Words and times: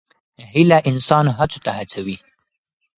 هیله 0.51 0.77
انسان 0.91 1.25
هڅو 1.37 1.59
ته 1.65 1.71
هڅوي. 1.77 2.17